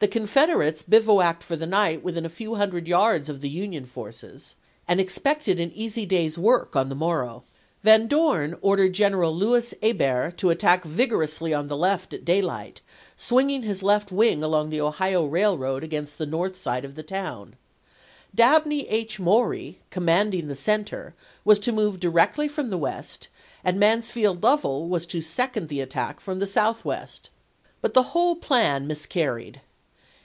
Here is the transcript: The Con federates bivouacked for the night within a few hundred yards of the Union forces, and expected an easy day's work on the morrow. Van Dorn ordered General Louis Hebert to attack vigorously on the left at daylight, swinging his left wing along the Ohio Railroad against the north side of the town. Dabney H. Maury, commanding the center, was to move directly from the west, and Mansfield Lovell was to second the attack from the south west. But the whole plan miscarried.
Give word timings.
The 0.00 0.08
Con 0.20 0.26
federates 0.26 0.82
bivouacked 0.82 1.42
for 1.42 1.56
the 1.56 1.66
night 1.66 2.04
within 2.04 2.26
a 2.26 2.28
few 2.28 2.56
hundred 2.56 2.86
yards 2.86 3.30
of 3.30 3.40
the 3.40 3.48
Union 3.48 3.86
forces, 3.86 4.54
and 4.86 5.00
expected 5.00 5.58
an 5.58 5.72
easy 5.74 6.04
day's 6.04 6.36
work 6.38 6.76
on 6.76 6.90
the 6.90 6.94
morrow. 6.94 7.42
Van 7.82 8.06
Dorn 8.06 8.54
ordered 8.60 8.92
General 8.92 9.34
Louis 9.34 9.72
Hebert 9.82 10.36
to 10.36 10.50
attack 10.50 10.84
vigorously 10.84 11.54
on 11.54 11.68
the 11.68 11.76
left 11.78 12.12
at 12.12 12.22
daylight, 12.26 12.82
swinging 13.16 13.62
his 13.62 13.82
left 13.82 14.12
wing 14.12 14.44
along 14.44 14.68
the 14.68 14.78
Ohio 14.82 15.24
Railroad 15.24 15.82
against 15.82 16.18
the 16.18 16.26
north 16.26 16.54
side 16.54 16.84
of 16.84 16.96
the 16.96 17.02
town. 17.02 17.56
Dabney 18.34 18.86
H. 18.88 19.18
Maury, 19.18 19.78
commanding 19.88 20.48
the 20.48 20.54
center, 20.54 21.14
was 21.46 21.58
to 21.60 21.72
move 21.72 21.98
directly 21.98 22.46
from 22.46 22.68
the 22.68 22.76
west, 22.76 23.28
and 23.64 23.80
Mansfield 23.80 24.42
Lovell 24.42 24.86
was 24.86 25.06
to 25.06 25.22
second 25.22 25.70
the 25.70 25.80
attack 25.80 26.20
from 26.20 26.40
the 26.40 26.46
south 26.46 26.84
west. 26.84 27.30
But 27.80 27.94
the 27.94 28.10
whole 28.12 28.36
plan 28.36 28.86
miscarried. 28.86 29.62